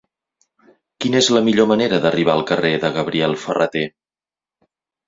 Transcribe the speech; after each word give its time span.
Quina 1.05 1.19
és 1.19 1.27
la 1.35 1.43
millor 1.49 1.69
manera 1.73 2.01
d'arribar 2.07 2.35
al 2.37 2.45
carrer 2.53 2.75
de 2.87 2.93
Gabriel 2.99 3.39
Ferrater? 3.47 3.89